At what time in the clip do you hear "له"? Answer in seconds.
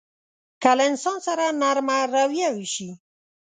0.77-0.83